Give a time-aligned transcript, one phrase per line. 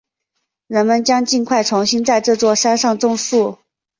[0.65, 3.59] 人们将尽快重新在这座山上种树。